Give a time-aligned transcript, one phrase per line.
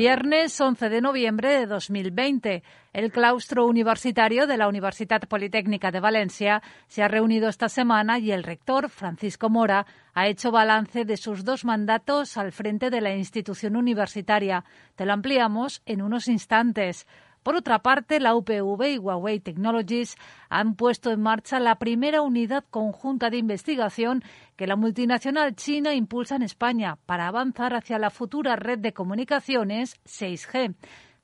[0.00, 2.62] Viernes 11 de noviembre de 2020.
[2.94, 8.32] El claustro universitario de la Universidad Politécnica de Valencia se ha reunido esta semana y
[8.32, 13.14] el rector, Francisco Mora, ha hecho balance de sus dos mandatos al frente de la
[13.14, 14.64] institución universitaria.
[14.96, 17.06] Te lo ampliamos en unos instantes.
[17.42, 20.16] Por otra parte, la UPV y Huawei Technologies
[20.50, 24.22] han puesto en marcha la primera unidad conjunta de investigación
[24.56, 29.98] que la multinacional china impulsa en España para avanzar hacia la futura red de comunicaciones
[30.04, 30.74] 6G.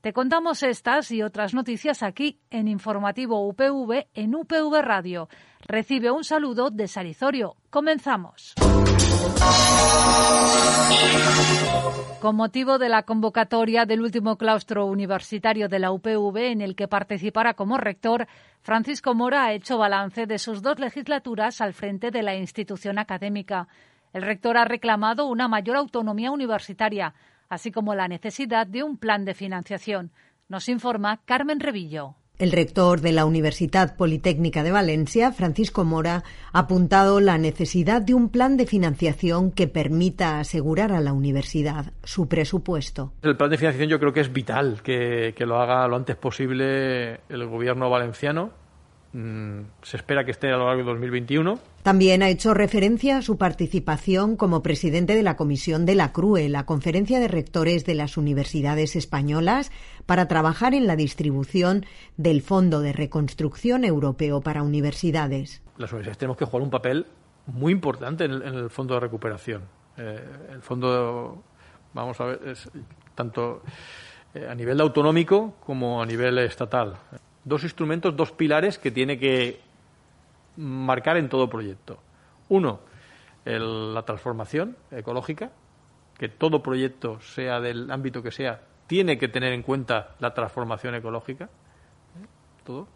[0.06, 5.28] Te contamos estas y otras noticias aquí en Informativo UPV en UPV Radio.
[5.66, 7.56] Recibe un saludo de Sarizorio.
[7.70, 8.54] Comenzamos.
[12.20, 16.86] Con motivo de la convocatoria del último claustro universitario de la UPV en el que
[16.86, 18.28] participará como rector,
[18.62, 23.66] Francisco Mora ha hecho balance de sus dos legislaturas al frente de la institución académica.
[24.12, 27.12] El rector ha reclamado una mayor autonomía universitaria,
[27.48, 30.10] así como la necesidad de un plan de financiación.
[30.48, 32.14] Nos informa Carmen Revillo.
[32.38, 36.22] El rector de la Universidad Politécnica de Valencia, Francisco Mora,
[36.52, 41.94] ha apuntado la necesidad de un plan de financiación que permita asegurar a la universidad
[42.04, 43.14] su presupuesto.
[43.22, 46.16] El plan de financiación yo creo que es vital que, que lo haga lo antes
[46.16, 48.65] posible el gobierno valenciano
[49.82, 51.58] se espera que esté a lo largo de 2021.
[51.82, 56.48] También ha hecho referencia a su participación como presidente de la Comisión de la CRUE,
[56.48, 59.70] la Conferencia de Rectores de las Universidades Españolas,
[60.04, 65.62] para trabajar en la distribución del Fondo de Reconstrucción Europeo para Universidades.
[65.78, 67.06] Las universidades tenemos que jugar un papel
[67.46, 69.62] muy importante en el, Fondo de Recuperación.
[69.96, 70.20] Eh,
[70.52, 71.42] el Fondo,
[71.94, 72.68] vamos a ver, es
[73.14, 73.62] tanto
[74.34, 76.96] eh, a nivel autonómico como a nivel estatal
[77.46, 79.60] dos instrumentos, dos pilares que tiene que
[80.56, 81.98] marcar en todo proyecto.
[82.48, 82.80] Uno,
[83.44, 85.52] la transformación ecológica,
[86.18, 90.96] que todo proyecto, sea del ámbito que sea, tiene que tener en cuenta la transformación
[90.96, 92.26] ecológica, ¿eh?
[92.64, 92.88] todo,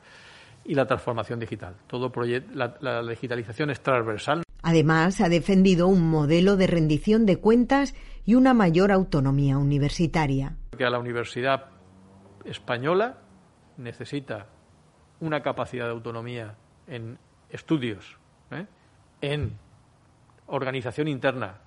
[0.65, 1.77] y la transformación digital.
[1.87, 2.13] Todo
[2.53, 4.43] la, la digitalización es transversal.
[4.63, 7.95] Además, ha defendido un modelo de rendición de cuentas
[8.27, 10.57] y una mayor autonomía universitaria.
[10.77, 11.67] Que a la universidad
[12.45, 13.19] española
[13.81, 14.47] necesita
[15.21, 16.55] una capacidad de autonomía
[16.87, 17.19] en
[17.51, 18.19] estudios,
[18.51, 18.67] ¿eh?
[19.21, 19.59] en
[20.47, 21.59] organización interna,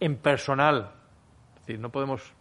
[0.00, 0.92] en personal.
[1.54, 2.34] Es decir, no podemos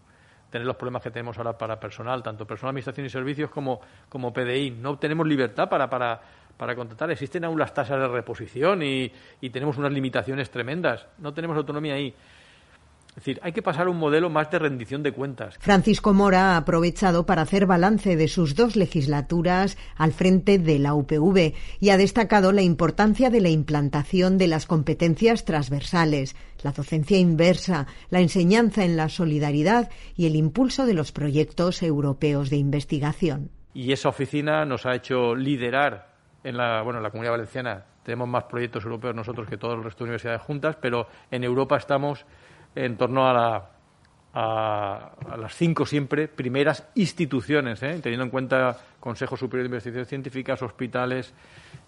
[0.50, 4.31] tener los problemas que tenemos ahora para personal, tanto personal, administración y servicios como, como
[4.31, 4.72] PDI.
[4.72, 6.22] No tenemos libertad para, para,
[6.56, 7.09] para contratar.
[7.09, 11.07] Existen aún las tasas de reposición y, y tenemos unas limitaciones tremendas.
[11.18, 12.13] No tenemos autonomía ahí.
[13.13, 15.56] Es decir, hay que pasar a un modelo más de rendición de cuentas.
[15.59, 20.96] Francisco Mora ha aprovechado para hacer balance de sus dos legislaturas al frente de la
[20.96, 27.19] UPV y ha destacado la importancia de la implantación de las competencias transversales, la docencia
[27.19, 33.51] inversa, la enseñanza en la solidaridad y el impulso de los proyectos europeos de investigación.
[33.75, 36.13] Y esa oficina nos ha hecho liderar
[36.44, 37.85] en la, bueno, en la Comunidad Valenciana.
[38.03, 41.78] Tenemos más proyectos europeos nosotros que todo el resto de universidades juntas, pero en Europa
[41.78, 42.25] estamos
[42.75, 43.69] en torno a, la,
[44.34, 48.00] a, las cinco siempre primeras instituciones, ¿eh?
[48.01, 51.34] teniendo en cuenta Consejo Superior de Investigaciones Científicas, hospitales,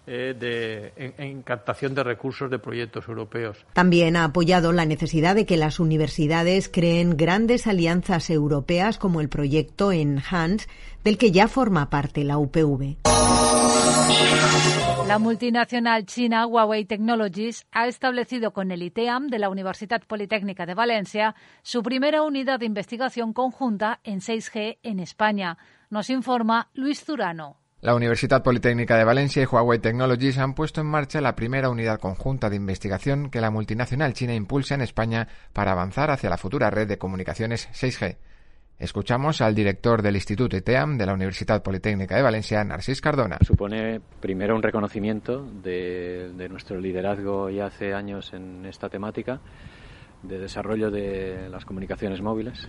[0.06, 3.64] eh, de, en, en, captación de recursos de proyectos europeos.
[3.72, 9.30] También ha apoyado la necesidad de que las universidades creen grandes alianzas europeas como el
[9.30, 10.68] proyecto ENHANCE,
[11.04, 12.98] del que ya forma parte la UPV.
[15.08, 20.74] La multinacional china Huawei Technologies ha establecido con el ITEAM de la Universidad Politécnica de
[20.74, 25.56] Valencia su primera unidad de investigación conjunta en 6G en España.
[25.90, 27.58] Nos informa Luis Zurano.
[27.80, 32.00] La Universidad Politécnica de Valencia y Huawei Technologies han puesto en marcha la primera unidad
[32.00, 36.70] conjunta de investigación que la multinacional china impulsa en España para avanzar hacia la futura
[36.70, 38.16] red de comunicaciones 6G.
[38.78, 43.38] Escuchamos al director del Instituto ITEAM de la Universidad Politécnica de Valencia, Narcís Cardona.
[43.40, 49.40] Supone primero un reconocimiento de, nuestro liderazgo ya hace años en esta temática
[50.22, 52.68] de desarrollo de las comunicaciones móviles.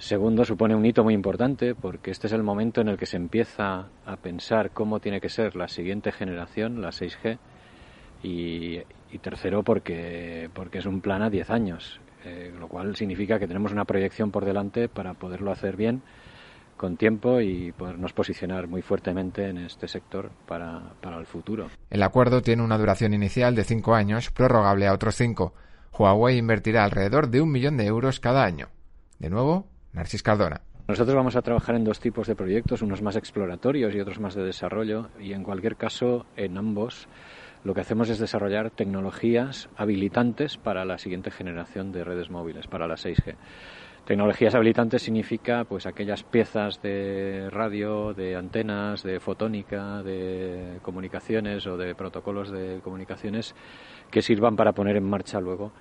[0.00, 3.18] Segundo, supone un hito muy importante porque este es el momento en el que se
[3.18, 7.38] empieza a pensar cómo tiene que ser la siguiente generación, la 6G.
[8.22, 8.78] Y,
[9.12, 12.00] y tercero, porque, porque es un plan a 10 años.
[12.24, 16.02] Eh, lo cual significa que tenemos una proyección por delante para poderlo hacer bien
[16.78, 21.68] con tiempo y podernos posicionar muy fuertemente en este sector para, para el futuro.
[21.90, 25.52] El acuerdo tiene una duración inicial de cinco años, prorrogable a otros cinco.
[25.92, 28.68] Huawei invertirá alrededor de un millón de euros cada año.
[29.18, 30.60] De nuevo, Narcis Cardona.
[30.88, 34.34] Nosotros vamos a trabajar en dos tipos de proyectos, unos más exploratorios y otros más
[34.34, 37.06] de desarrollo, y en cualquier caso, en ambos,
[37.62, 42.88] lo que hacemos es desarrollar tecnologías habilitantes para la siguiente generación de redes móviles, para
[42.88, 43.36] la 6G.
[44.04, 51.76] Tecnologías habilitantes significa pues aquellas piezas de radio, de antenas, de fotónica, de comunicaciones o
[51.76, 53.54] de protocolos de comunicaciones
[54.10, 55.72] que sirvan para poner en marcha luego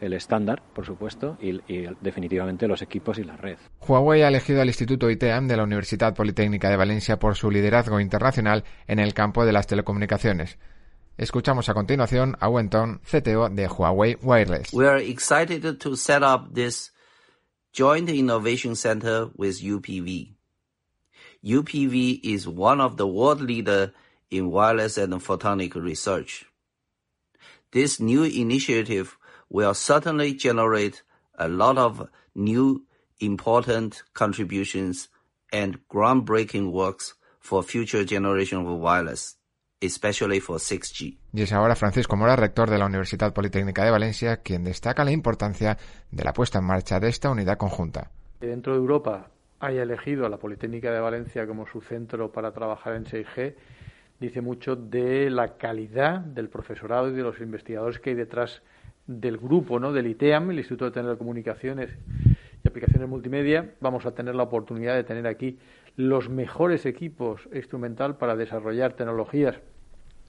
[0.00, 1.60] el estándar, por supuesto, y,
[2.00, 3.58] definitivamente los equipos y la red.
[3.80, 8.00] Huawei ha elegido al Instituto ITEAM de la Universidad Politécnica de Valencia por su liderazgo
[8.00, 10.58] internacional en el campo de las telecomunicaciones.
[11.16, 14.72] Escuchamos a continuación a Wenton, CTO de Huawei Wireless.
[14.72, 16.92] We are excited to set up this
[17.72, 20.36] joint innovation center with UPV.
[21.44, 23.92] UPV is one of the world leader
[24.30, 26.46] in wireless and photonic research.
[27.72, 29.17] This new initiative
[29.50, 31.02] will certainly generate
[31.38, 32.84] a lot of new
[33.20, 35.10] important contributions
[35.52, 39.38] and groundbreaking works for future generation of wireless,
[39.80, 41.18] especially for 6G.
[41.32, 45.12] Y es ahora Francisco Mora, rector de la Universidad Politécnica de Valencia, quien destaca la
[45.12, 45.78] importancia
[46.10, 48.10] de la puesta en marcha de esta unidad conjunta.
[48.40, 49.30] Dentro de Europa
[49.60, 53.54] haya elegido a la Politécnica de Valencia como su centro para trabajar en 6G,
[54.20, 58.62] dice mucho de la calidad del profesorado y de los investigadores que hay detrás
[59.08, 59.92] del grupo, ¿no?
[59.92, 61.90] del ITEAM, el Instituto de Telecomunicaciones
[62.62, 65.58] y Aplicaciones Multimedia, vamos a tener la oportunidad de tener aquí
[65.96, 69.56] los mejores equipos instrumental para desarrollar tecnologías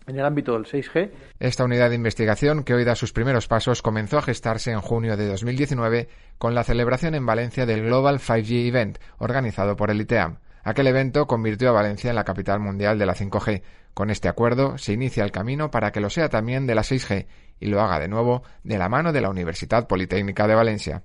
[0.08, 1.12] en el ámbito del 6G.
[1.40, 5.18] Esta unidad de investigación, que hoy da sus primeros pasos, comenzó a gestarse en junio
[5.18, 10.38] de 2019 con la celebración en Valencia del Global 5G Event, organizado por el ITEAM.
[10.64, 13.62] Aquel evento convirtió a Valencia en la capital mundial de la 5G.
[13.94, 17.28] Con este acuerdo se inicia el camino para que lo sea también de la 6G
[17.60, 21.04] y lo haga de nuevo de la mano de la Universidad Politécnica de Valencia.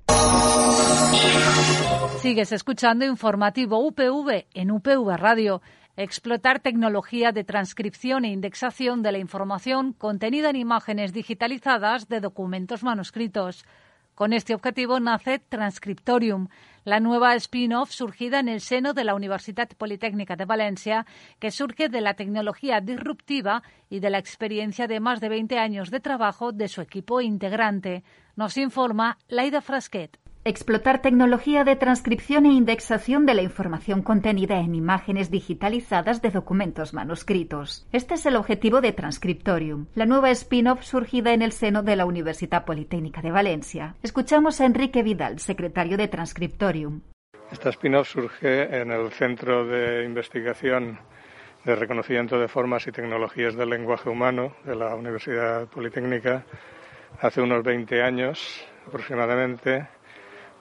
[2.19, 5.61] Sigues escuchando informativo UPV en UPV Radio.
[5.97, 12.83] Explotar tecnología de transcripción e indexación de la información contenida en imágenes digitalizadas de documentos
[12.83, 13.65] manuscritos.
[14.15, 16.47] Con este objetivo nace Transcriptorium,
[16.85, 21.05] la nueva spin-off surgida en el seno de la Universidad Politécnica de Valencia,
[21.41, 25.91] que surge de la tecnología disruptiva y de la experiencia de más de 20 años
[25.91, 28.05] de trabajo de su equipo integrante.
[28.37, 30.24] Nos informa Laida Frasquet.
[30.47, 36.93] Explotar tecnología de transcripción e indexación de la información contenida en imágenes digitalizadas de documentos
[36.93, 37.87] manuscritos.
[37.93, 42.05] Este es el objetivo de Transcriptorium, la nueva spin-off surgida en el seno de la
[42.05, 43.95] Universidad Politécnica de Valencia.
[44.03, 47.01] Escuchamos a Enrique Vidal, secretario de Transcriptorium.
[47.51, 50.99] Esta spin-off surge en el Centro de Investigación
[51.65, 56.45] de Reconocimiento de Formas y Tecnologías del Lenguaje Humano de la Universidad Politécnica
[57.19, 59.89] hace unos 20 años aproximadamente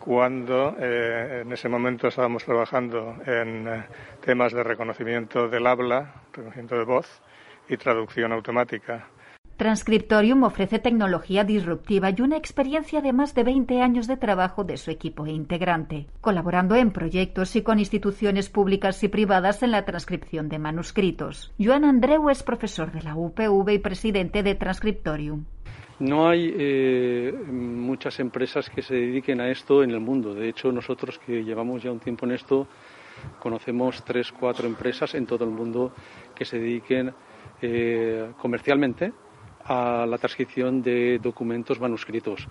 [0.04, 3.84] cuando eh, en ese momento estábamos trabajando en eh,
[4.20, 7.22] temas de reconocimiento del habla, reconocimiento de voz
[7.70, 9.08] y traducción automática.
[9.56, 14.76] Transcriptorium ofrece tecnología disruptiva y una experiencia de más de 20 años de trabajo de
[14.76, 20.50] su equipo integrante, colaborando en proyectos y con instituciones públicas y privadas en la transcripción
[20.50, 21.54] de manuscritos.
[21.64, 25.46] Joan Andreu es profesor de la UPV y presidente de Transcriptorium.
[26.00, 30.34] No hay eh, muchas empresas que se dediquen a esto en el mundo.
[30.34, 32.68] De hecho, nosotros que llevamos ya un tiempo en esto,
[33.40, 35.94] conocemos tres, cuatro empresas en todo el mundo
[36.36, 37.14] que se dediquen
[37.62, 39.14] eh, comercialmente
[39.66, 42.48] a la transcripción de documentos manuscritos,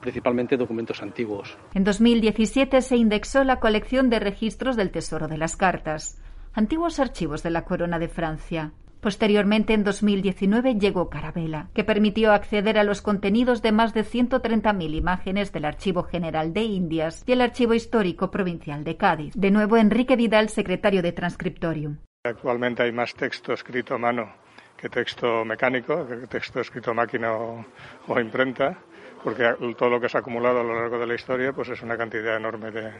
[0.00, 1.56] principalmente documentos antiguos.
[1.74, 6.18] En 2017 se indexó la colección de registros del Tesoro de las Cartas,
[6.54, 8.72] antiguos archivos de la Corona de Francia.
[9.00, 14.94] Posteriormente, en 2019, llegó Carabela, que permitió acceder a los contenidos de más de 130.000
[14.94, 19.34] imágenes del Archivo General de Indias y el Archivo Histórico Provincial de Cádiz.
[19.34, 21.98] De nuevo, Enrique Vidal, secretario de Transcriptorium.
[22.24, 28.20] Actualmente hay más texto escrito a mano que texto mecánico, que texto escrito máquina o,
[28.20, 28.78] imprenta,
[29.22, 31.82] porque todo lo que se ha acumulado a lo largo de la historia pues es
[31.82, 32.92] una cantidad enorme de,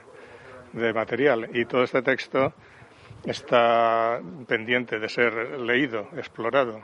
[0.73, 1.49] de material.
[1.53, 2.55] Y todo este texto
[3.27, 6.81] está pendiente de ser leído, explorado.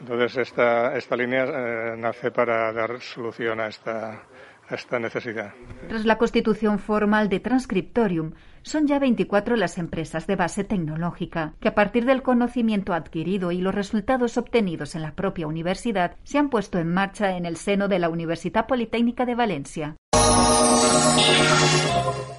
[0.00, 4.22] Entonces esta, esta línea eh, nace para dar solución a esta,
[4.68, 5.52] a esta necesidad.
[5.88, 11.68] Tras la constitución formal de Transcriptorium, son ya 24 las empresas de base tecnológica que
[11.68, 16.50] a partir del conocimiento adquirido y los resultados obtenidos en la propia universidad se han
[16.50, 19.96] puesto en marcha en el seno de la Universidad Politécnica de Valencia.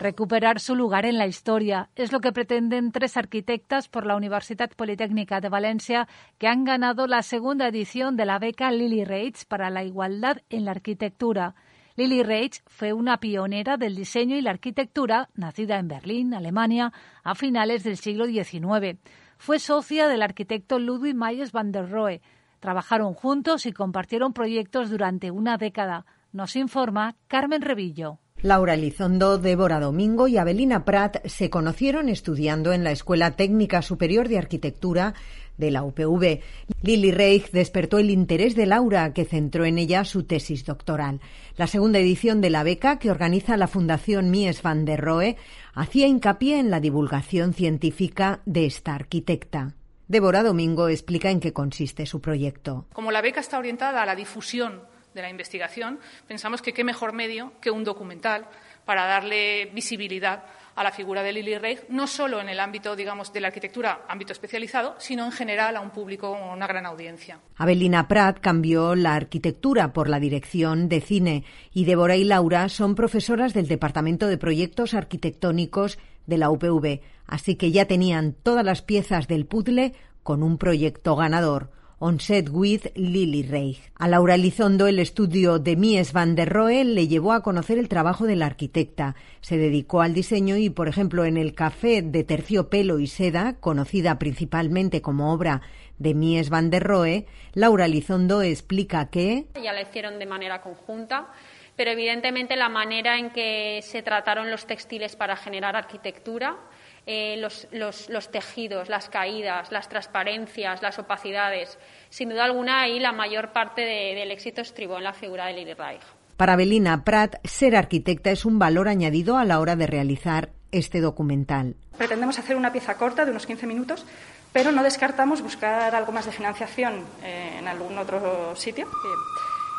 [0.03, 4.69] Recuperar su lugar en la historia es lo que pretenden tres arquitectas por la Universidad
[4.75, 9.69] Politécnica de Valencia que han ganado la segunda edición de la beca Lily Reich para
[9.69, 11.55] la igualdad en la arquitectura.
[11.95, 16.91] Lily Reich fue una pionera del diseño y la arquitectura, nacida en Berlín, Alemania,
[17.23, 18.99] a finales del siglo XIX.
[19.37, 22.21] Fue socia del arquitecto Ludwig Mayes van der Rohe.
[22.59, 26.05] Trabajaron juntos y compartieron proyectos durante una década.
[26.33, 28.19] Nos informa Carmen Revillo.
[28.43, 34.27] Laura Elizondo, Débora Domingo y Abelina Prat se conocieron estudiando en la Escuela Técnica Superior
[34.27, 35.13] de Arquitectura
[35.57, 36.41] de la UPV.
[36.81, 41.21] Lili Reich despertó el interés de Laura, que centró en ella su tesis doctoral.
[41.55, 45.37] La segunda edición de la beca, que organiza la Fundación Mies van der Rohe,
[45.73, 49.75] hacía hincapié en la divulgación científica de esta arquitecta.
[50.09, 52.87] Débora Domingo explica en qué consiste su proyecto.
[52.91, 57.13] Como la beca está orientada a la difusión de la investigación, pensamos que qué mejor
[57.13, 58.47] medio que un documental
[58.85, 60.43] para darle visibilidad
[60.75, 64.05] a la figura de Lily Reich, no solo en el ámbito, digamos, de la arquitectura,
[64.07, 67.39] ámbito especializado, sino en general a un público, una gran audiencia.
[67.57, 71.43] Abelina Prat cambió la arquitectura por la dirección de cine
[71.73, 77.55] y Débora y Laura son profesoras del Departamento de Proyectos Arquitectónicos de la UPV, así
[77.55, 79.93] que ya tenían todas las piezas del puzzle
[80.23, 81.69] con un proyecto ganador
[82.05, 83.79] On Set with Lily Reich.
[83.95, 87.87] A Laura Elizondo, el estudio de Mies van der Rohe le llevó a conocer el
[87.87, 89.15] trabajo de la arquitecta.
[89.39, 94.19] Se dedicó al diseño y, por ejemplo, en el café de terciopelo y seda, conocida
[94.19, 95.61] principalmente como obra
[95.97, 99.45] de Mies van der Rohe, Laura Elizondo explica que.
[99.63, 101.29] Ya la hicieron de manera conjunta
[101.75, 106.57] pero evidentemente la manera en que se trataron los textiles para generar arquitectura
[107.05, 111.77] eh, los, los, tejidos, las caídas, las transparencias, las opacidades.
[112.09, 115.73] Sin duda alguna, ahí la mayor parte del éxito estribó en la figura de Lili
[115.73, 116.01] Reich.
[116.37, 121.01] Para Belina Prat, ser arquitecta es un valor añadido a la hora de realizar este
[121.01, 121.75] documental.
[121.97, 124.05] Pretendemos hacer una pieza corta de unos 15 minutos,
[124.51, 128.87] pero no descartamos buscar algo más de financiación eh, en algún otro sitio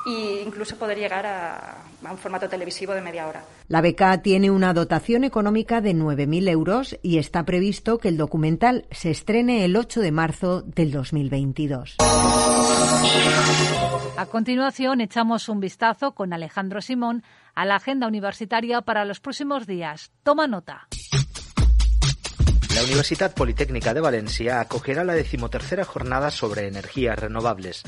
[0.06, 3.44] e incluso poder llegar a, un formato televisivo de media hora.
[3.68, 8.87] La beca tiene una dotación económica de 9.000 euros y está previsto que el documental
[8.90, 11.96] se estrene el 8 de marzo del 2022.
[14.16, 17.23] A continuación, echamos un vistazo con Alejandro Simón
[17.54, 20.12] a la agenda universitaria para los próximos días.
[20.23, 20.88] Toma nota.
[22.75, 27.85] La Universidad Politécnica de Valencia acogerá la decimotercera jornada sobre energías renovables.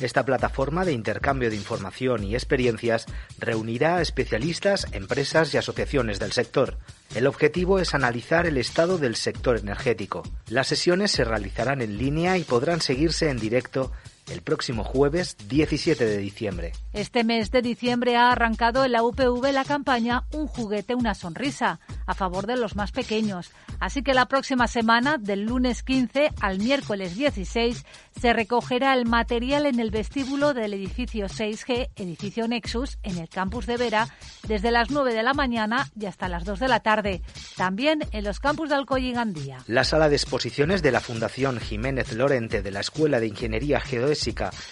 [0.00, 3.06] Esta plataforma de intercambio de información y experiencias
[3.40, 6.78] reunirá a especialistas, empresas y asociaciones del sector.
[7.16, 10.22] El objetivo es analizar el estado del sector energético.
[10.46, 13.90] Las sesiones se realizarán en línea y podrán seguirse en directo
[14.30, 16.72] el próximo jueves 17 de diciembre.
[16.92, 21.80] Este mes de diciembre ha arrancado en la UPV la campaña Un juguete, una sonrisa,
[22.06, 23.50] a favor de los más pequeños.
[23.80, 27.84] Así que la próxima semana, del lunes 15 al miércoles 16,
[28.20, 33.66] se recogerá el material en el vestíbulo del edificio 6G, edificio Nexus, en el campus
[33.66, 34.08] de Vera,
[34.46, 37.22] desde las 9 de la mañana y hasta las 2 de la tarde.
[37.56, 39.58] También en los campus de Alcoy y Gandía.
[39.66, 43.80] La sala de exposiciones de la Fundación Jiménez Lorente de la Escuela de Ingeniería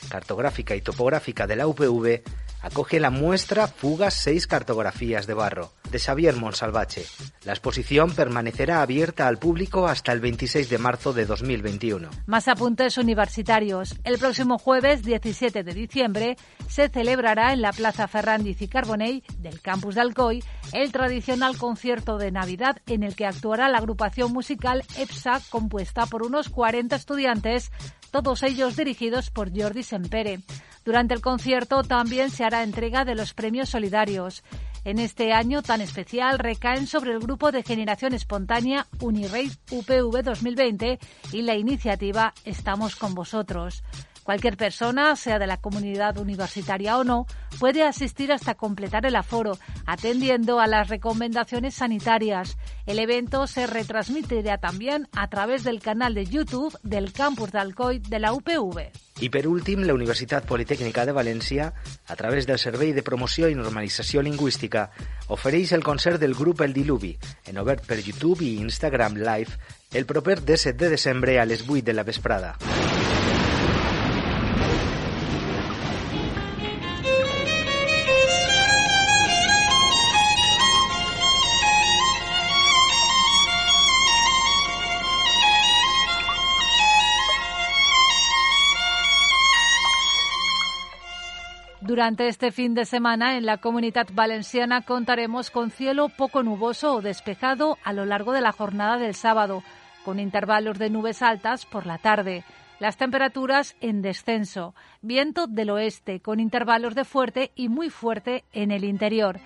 [0.09, 2.23] Cartográfica y topográfica de la UPV
[2.63, 7.05] acoge la muestra Fugas 6 cartografías de barro de Xavier Monsalvache.
[7.45, 12.09] La exposición permanecerá abierta al público hasta el 26 de marzo de 2021.
[12.27, 13.95] Más apuntes universitarios.
[14.05, 16.37] El próximo jueves 17 de diciembre
[16.69, 22.19] se celebrará en la Plaza Ferrandiz y Carbonell del campus de Alcoy el tradicional concierto
[22.19, 27.71] de Navidad en el que actuará la agrupación musical EPSA compuesta por unos 40 estudiantes
[28.11, 30.41] todos ellos dirigidos por Jordi Sempere.
[30.85, 34.45] Durante el concierto también se hará entrega de los premios solidarios.
[34.87, 41.01] En este año tan especial recaen sobre el grupo de generación espontánea Unirey UPV 2020
[41.33, 43.83] y la iniciativa Estamos con vosotros.
[44.23, 47.27] Cualquier persona, sea de la comunidad universitaria o no,
[47.59, 52.57] puede asistir hasta completar el aforo, atendiendo a las recomendaciones sanitarias.
[52.87, 57.99] El evento se retransmitirá también a través del canal de YouTube del campus de Alcoy
[57.99, 58.93] de la UPV.
[59.19, 61.73] Y per últim, la Universitat Politécnica de València,
[62.07, 64.91] a través del Servei de Promoció i Normalització Lingüística,
[65.33, 67.17] ofereix el concert del grup El Diluvi,
[67.47, 69.57] en obert per YouTube i Instagram Live,
[69.95, 72.57] el proper 17 de desembre a les 8 de la vesprada.
[91.97, 97.01] Durante este fin de semana en la comunidad valenciana contaremos con cielo poco nuboso o
[97.01, 99.63] despejado a lo largo de la jornada del sábado,
[100.05, 102.45] con intervalos de nubes altas por la tarde.
[102.81, 108.73] Las temperaturas en descenso, viento del oeste con intervalos de fuerte y muy fuerte en
[108.73, 109.41] el interior.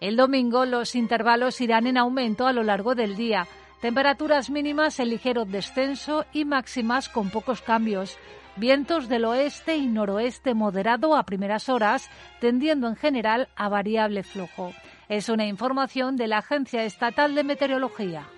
[0.00, 3.46] El domingo los intervalos irán en aumento a lo largo del día.
[3.80, 8.18] Temperaturas mínimas en ligero descenso y máximas con pocos cambios.
[8.56, 12.08] Vientos del oeste y noroeste moderado a primeras horas,
[12.40, 14.72] tendiendo en general a variable flojo.
[15.08, 18.28] Es una información de la Agencia Estatal de Meteorología.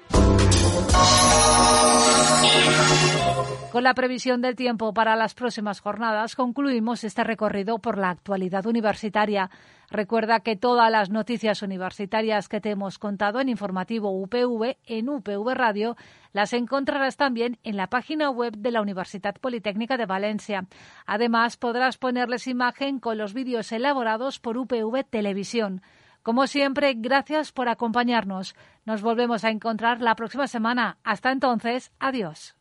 [3.76, 8.65] Con la previsión del tiempo para las próximas jornadas concluimos este recorrido por la actualidad
[8.65, 9.50] universitaria.
[9.91, 15.53] Recuerda que todas las noticias universitarias que te hemos contado en informativo UPV en UPV
[15.55, 15.95] Radio
[16.33, 20.67] las encontrarás también en la página web de la Universidad Politécnica de Valencia.
[21.05, 25.83] Además, podrás ponerles imagen con los vídeos elaborados por UPV Televisión.
[26.26, 28.56] Como siempre, gracias por acompañarnos.
[28.85, 30.99] Nos volvemos a encontrar la próxima semana.
[31.04, 32.56] Hasta entonces, adiós.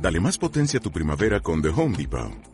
[0.00, 2.53] Dale más potencia a tu primavera con The Home Depot.